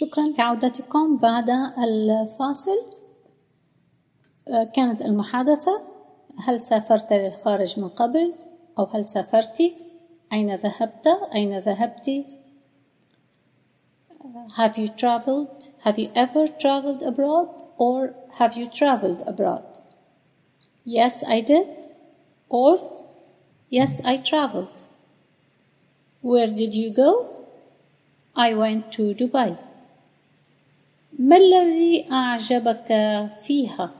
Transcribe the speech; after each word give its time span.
شكرا 0.00 0.22
لعودتكم 0.38 1.16
بعد 1.16 1.50
الفاصل 1.78 2.78
كانت 4.74 5.02
المحادثة 5.02 5.80
هل 6.38 6.60
سافرت 6.60 7.12
للخارج 7.12 7.80
من 7.80 7.88
قبل 7.88 8.34
أو 8.78 8.84
هل 8.84 9.06
سافرت 9.08 9.62
أين 10.32 10.54
ذهبت 10.54 11.06
أين 11.34 11.58
ذهبت 11.58 12.24
Have 14.56 14.78
you 14.78 14.88
traveled 15.02 15.58
Have 15.84 15.98
you 15.98 16.08
ever 16.14 16.48
traveled 16.62 17.02
abroad 17.02 17.48
or 17.76 18.14
have 18.38 18.56
you 18.56 18.66
traveled 18.80 19.20
abroad 19.26 19.68
Yes 20.86 21.24
I 21.36 21.40
did 21.40 21.68
or 22.48 22.72
Yes 23.70 24.00
I 24.04 24.16
traveled 24.16 24.76
Where 26.22 26.52
did 26.60 26.74
you 26.74 26.88
go 27.04 27.10
I 28.34 28.54
went 28.54 28.92
to 28.92 29.02
Dubai 29.14 29.69
ما 31.20 31.36
الذي 31.36 32.06
أعجبك 32.12 32.88
فيها 33.42 33.90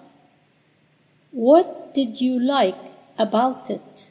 What 1.34 1.92
did 1.94 2.20
you 2.20 2.40
like 2.40 2.92
about 3.18 3.68
it 3.68 4.08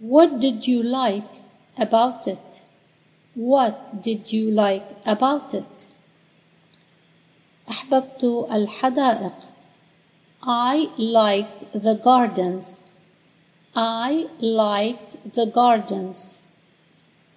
What 0.00 0.40
did 0.40 0.66
you 0.66 0.82
like 0.82 1.32
about 1.76 2.26
it 2.26 2.62
What 3.34 4.00
did 4.00 4.32
you 4.32 4.50
like 4.50 4.88
about 5.04 5.52
it 5.52 5.88
أحببت 7.68 8.24
الحدائق 8.52 9.34
I 10.42 10.88
liked 10.96 11.70
the 11.74 11.94
gardens 11.94 12.80
I 13.76 14.26
liked 14.40 15.34
the 15.34 15.44
gardens 15.44 16.38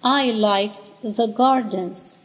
I 0.02 0.30
liked 0.30 0.90
the 1.02 1.26
gardens 1.26 2.23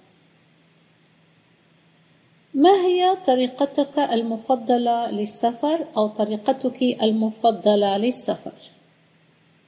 ما 2.53 2.69
هي 2.69 3.15
طريقتك 3.25 3.99
المفضلة 3.99 5.11
للسفر 5.11 5.87
أو 5.97 6.07
طريقتك 6.07 6.81
المفضلة 6.81 7.97
للسفر؟ 7.97 8.53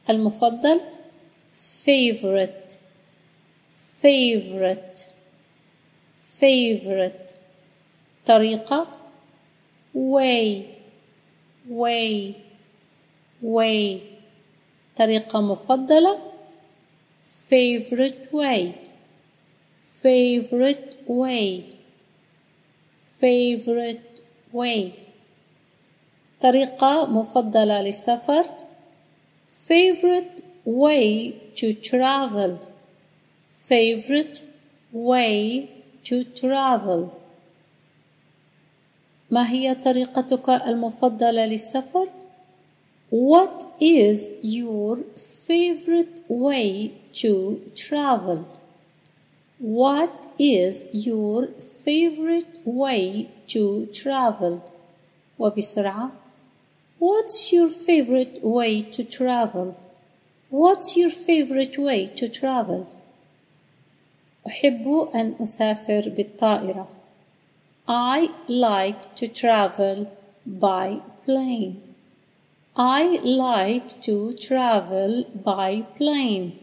المفضل 0.10 0.82
favorite 1.86 2.72
favorite 4.02 5.00
favorite. 6.40 7.30
طريقة 8.26 8.88
way 9.96 10.64
way 11.70 12.34
way. 13.44 14.00
طريقة 14.98 15.42
مفضلة 15.42 16.20
favorite 17.50 18.32
way 18.34 18.72
favorite 20.02 20.96
way. 21.08 21.81
Favorite 23.22 24.22
way 24.54 24.92
طريقة 26.42 27.06
مفضلة 27.06 27.82
للسفر 27.82 28.46
favorite 29.68 30.44
way 30.66 31.34
to 31.56 31.74
travel 31.74 32.52
favorite 33.70 34.42
way 34.94 35.70
to 36.04 36.24
travel 36.42 37.10
ما 39.32 39.52
هي 39.52 39.76
طريقتك 39.76 40.50
المفضلة 40.50 41.46
للسفر 41.46 42.08
What 43.12 43.66
is 43.82 44.32
your 44.42 45.00
favorite 45.18 46.24
way 46.30 46.94
to 47.22 47.60
travel 47.76 48.46
What 49.62 50.26
is 50.40 50.88
your 50.92 51.50
favorite 51.86 52.62
way 52.66 53.30
to 53.50 53.86
travel? 53.94 54.64
وبسرعة 55.40 56.12
What's 56.98 57.54
your 57.54 57.70
favorite 57.70 58.44
way 58.44 58.82
to 58.82 59.04
travel? 59.04 59.78
What's 60.50 60.98
your 60.98 61.12
favorite 61.12 61.78
way 61.78 62.08
to 62.08 62.28
travel? 62.28 62.88
أحب 64.48 65.10
أن 65.14 65.36
أسافر 65.42 66.10
بالطائرة. 66.10 66.88
I 67.88 68.30
like 68.48 69.14
to 69.14 69.28
travel 69.28 70.08
by 70.44 71.02
plane. 71.26 71.84
I 72.76 73.20
like 73.24 74.02
to 74.02 74.34
travel 74.34 75.26
by 75.36 75.86
plane. 76.00 76.61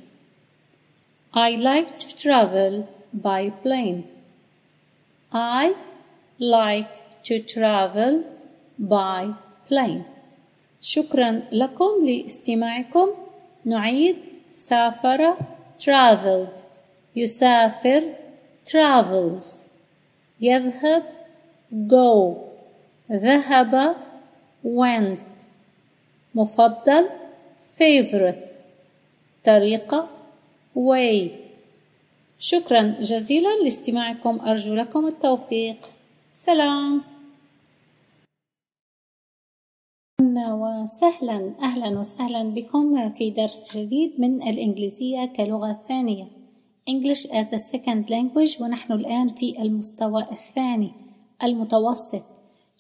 I 1.35 1.51
like 1.57 1.99
to 1.99 2.17
travel 2.17 2.89
by 3.13 3.51
plane. 3.51 4.09
I 5.31 5.75
like 6.39 7.23
to 7.25 7.39
travel 7.41 8.25
by 8.79 9.35
plane. 9.69 10.05
شكرا 10.81 11.43
لكم 11.53 12.07
لاستماعكم 12.07 13.09
نعيد 13.65 14.17
سافر 14.51 15.37
traveled. 15.79 16.61
يسافر 17.17 18.03
travels. 18.65 19.45
يذهب 20.41 21.03
go. 21.89 22.37
ذهب 23.13 23.97
went. 24.65 25.45
مفضل 26.35 27.09
favorite. 27.79 28.65
طريقة 29.45 30.09
way 30.79 31.31
شكرا 32.39 32.83
جزيلا 33.01 33.63
لاستماعكم 33.65 34.41
أرجو 34.41 34.75
لكم 34.75 35.07
التوفيق. 35.07 35.77
سلام. 36.33 37.03
وسهلا 40.51 41.55
أهلا 41.63 41.99
وسهلا 42.01 42.43
بكم 42.43 43.11
في 43.11 43.31
درس 43.31 43.77
جديد 43.77 44.21
من 44.21 44.43
الإنجليزية 44.43 45.25
كلغة 45.27 45.83
ثانية 45.89 46.25
English 46.91 47.27
as 47.27 47.53
a 47.53 47.59
second 47.59 48.09
language 48.11 48.61
ونحن 48.61 48.93
الآن 48.93 49.35
في 49.35 49.63
المستوى 49.63 50.23
الثاني 50.23 50.93
المتوسط. 51.43 52.25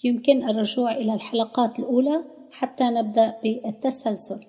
يمكن 0.05 0.49
الرجوع 0.49 0.93
إلى 0.93 1.15
الحلقات 1.15 1.79
الأولى 1.79 2.25
حتى 2.53 2.85
نبدأ 2.85 3.37
بالتسلسل. 3.43 4.45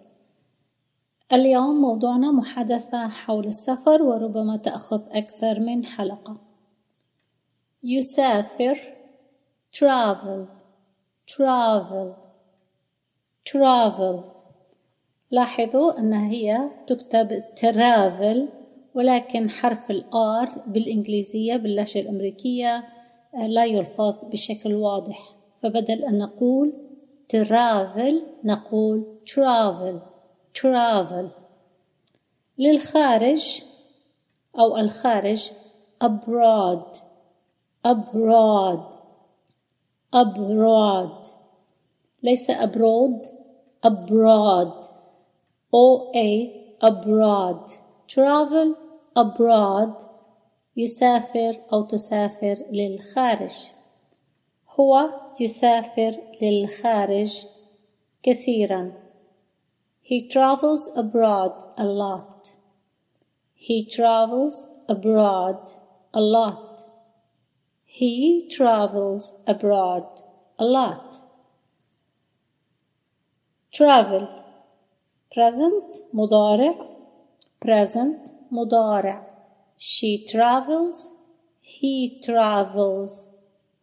اليوم 1.33 1.81
موضوعنا 1.81 2.31
محادثة 2.31 3.07
حول 3.07 3.47
السفر 3.47 4.03
وربما 4.03 4.57
تأخذ 4.57 5.01
أكثر 5.11 5.59
من 5.59 5.85
حلقة. 5.85 6.37
يسافر 7.83 8.79
travel 9.77 10.45
travel 11.31 12.09
travel. 13.49 14.31
لاحظوا 15.31 15.99
أنها 15.99 16.27
هي 16.27 16.69
تكتب 16.87 17.43
travel 17.61 18.37
ولكن 18.93 19.49
حرف 19.49 19.91
الآر 19.91 20.63
بالإنجليزية 20.67 21.57
باللهجة 21.57 21.99
الأمريكية 21.99 22.83
لا 23.47 23.65
يلفظ 23.65 24.15
بشكل 24.31 24.75
واضح. 24.75 25.35
فبدل 25.61 26.05
أن 26.05 26.17
نقول 26.17 26.73
travel 27.35 28.13
نقول 28.43 29.19
travel. 29.35 30.18
Travel 30.61 31.29
للخارج 32.57 33.61
أو 34.59 34.77
الخارج 34.77 35.51
abroad 36.03 36.97
abroad 37.87 38.83
abroad 40.15 41.27
ليس 42.23 42.51
abroad 42.51 43.27
abroad 43.87 44.85
o 45.71 46.11
a 46.15 46.29
abroad 46.81 47.69
travel 48.07 48.75
abroad 49.17 50.09
يسافر 50.77 51.59
أو 51.73 51.83
تسافر 51.83 52.65
للخارج 52.71 53.55
هو 54.79 55.09
يسافر 55.39 56.19
للخارج 56.41 57.45
كثيرا 58.23 59.08
He 60.09 60.27
travels 60.27 60.89
abroad 60.95 61.51
a 61.77 61.85
lot. 61.85 62.55
He 63.53 63.85
travels 63.85 64.67
abroad 64.87 65.69
a 66.15 66.19
lot. 66.19 66.81
He 67.85 68.49
travels 68.49 69.35
abroad 69.45 70.07
a 70.57 70.65
lot. 70.65 71.17
Travel 73.71 74.27
present 75.31 76.01
مضارع 76.13 76.73
present 77.61 78.31
مضارع 78.51 79.23
she 79.77 80.25
travels 80.25 81.11
he 81.61 82.19
travels 82.19 83.29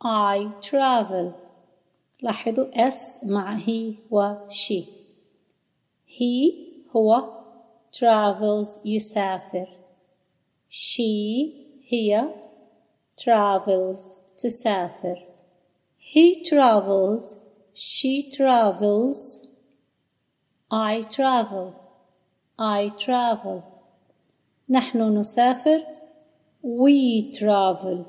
I 0.00 0.50
travel 0.60 1.34
لاحظوا 2.22 2.70
S 2.74 3.24
مع 3.24 3.58
he 3.58 3.98
و 4.10 4.50
she 4.50 5.05
he 6.06 6.52
هو 6.96 7.36
travels 7.92 8.80
يسافر 8.84 9.66
She 10.68 11.66
here 11.80 12.28
travels 13.16 14.18
to 14.38 14.50
safer. 14.50 15.16
He 15.96 16.44
travels 16.44 17.36
She 17.74 18.30
travels 18.30 19.46
I 20.70 21.02
travel 21.02 21.74
I 22.58 22.90
travel. 22.98 23.62
نحن 24.70 25.18
نسافر 25.18 25.84
We 26.62 27.32
travel 27.32 28.04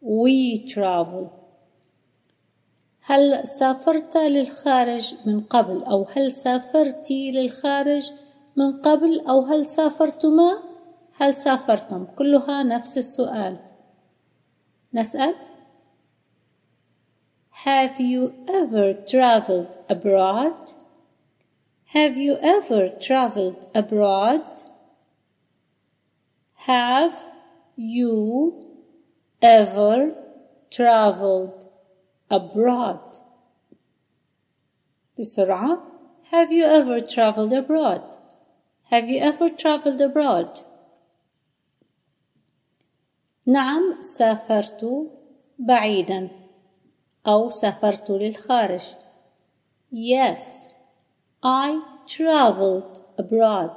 We 0.00 0.68
travel. 0.68 1.37
هل 3.08 3.46
سافرت 3.46 4.16
للخارج 4.16 5.14
من 5.26 5.40
قبل 5.40 5.84
أو 5.84 6.06
هل 6.12 6.32
سافرتي 6.32 7.30
للخارج 7.30 8.12
من 8.56 8.82
قبل 8.82 9.20
أو 9.20 9.40
هل 9.40 9.66
سافرتما 9.66 10.62
هل 11.16 11.34
سافرتم 11.34 12.04
كلها 12.04 12.62
نفس 12.62 12.98
السؤال 12.98 13.58
نسأل 14.94 15.34
Have 17.64 17.98
you 17.98 18.32
ever 18.46 18.92
traveled 19.12 19.72
abroad? 19.88 20.60
Have 21.96 22.16
you 22.16 22.36
ever 22.56 22.88
traveled 23.06 23.66
abroad? 23.74 24.48
Have 26.66 27.16
you 27.76 28.64
ever 29.42 30.14
traveled 30.70 31.67
abroad. 32.30 33.16
بسرعة 35.18 35.82
Have 36.30 36.52
you 36.52 36.64
ever 36.64 37.00
traveled 37.00 37.52
abroad? 37.52 38.02
Have 38.90 39.08
you 39.08 39.18
ever 39.20 39.48
traveled 39.48 40.00
abroad? 40.00 40.64
نعم 43.46 44.02
سافرت 44.02 45.10
بعيدا 45.58 46.30
أو 47.26 47.50
سافرت 47.50 48.10
للخارج 48.10 48.82
Yes 49.90 50.72
I 51.42 51.80
traveled 52.06 53.00
abroad. 53.16 53.74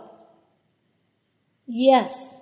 Yes 1.67 2.39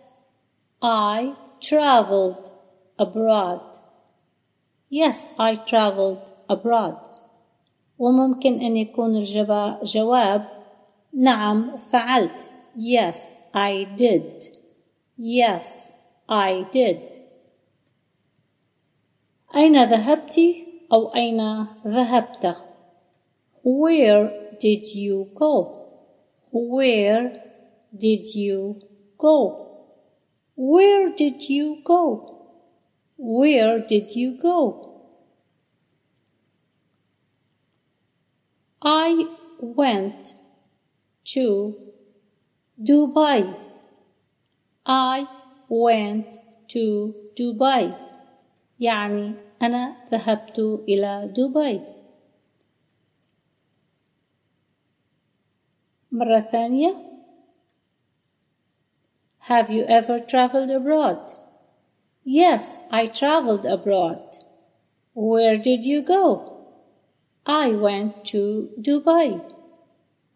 I 0.82 1.36
traveled 1.62 2.52
abroad. 2.98 3.78
Yes, 4.90 5.30
I 5.38 5.56
traveled 5.56 6.32
abroad. 6.50 6.98
وممكن 8.00 8.62
أن 8.62 8.78
يكون 8.78 9.16
الجواب 9.16 10.46
نعم 11.14 11.78
فعلت. 11.78 12.50
Yes, 12.76 13.34
I 13.54 13.88
did. 13.98 14.58
Yes, 15.18 15.92
I 16.30 16.66
did. 16.72 17.20
أين 19.56 19.84
ذهبت 19.84 20.40
أو 20.94 21.16
أين 21.16 21.66
ذهبت؟ 21.88 22.56
Where 23.64 24.32
did 24.60 24.88
you 24.96 25.30
go? 25.36 25.88
Where 26.52 27.44
did 27.96 28.36
you 28.36 28.82
go? 29.18 29.68
Where 30.56 31.14
did 31.16 31.50
you 31.50 31.82
go? 31.84 32.39
Where 33.22 33.80
did 33.80 34.16
you 34.16 34.38
go? 34.42 35.04
I 38.82 39.26
went 39.60 40.40
to 41.34 41.76
Dubai. 42.82 43.54
I 44.86 45.28
went 45.68 46.38
to 46.70 47.14
Dubai. 47.36 47.94
يعني 48.80 49.34
أنا 49.62 49.96
ذهبت 50.12 50.60
إلى 50.88 51.34
دبي. 51.36 51.82
مرة 56.12 56.40
ثانية. 56.40 56.96
Have 59.50 59.70
you 59.70 59.84
ever 59.84 60.20
traveled 60.20 60.72
abroad? 60.72 61.39
Yes, 62.30 62.82
I 62.92 63.08
traveled 63.08 63.66
abroad. 63.66 64.22
Where 65.16 65.58
did 65.58 65.84
you 65.84 66.04
go? 66.04 66.26
I 67.48 67.70
went 67.72 68.24
to 68.26 68.70
Dubai. 68.80 69.42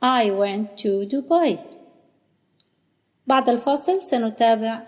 I 0.01 0.31
went 0.31 0.75
to 0.77 1.05
Dubai. 1.05 1.59
بعد 3.27 3.49
الفاصل 3.49 4.01
سنتابع 4.01 4.83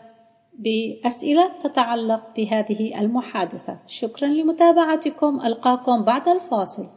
بأسئلة 0.54 1.60
تتعلق 1.64 2.36
بهذه 2.36 3.00
المحادثة. 3.00 3.80
شكرا 3.88 4.28
لمتابعتكم. 4.28 5.42
ألقاكم 5.42 6.04
بعد 6.04 6.28
الفاصل. 6.28 6.88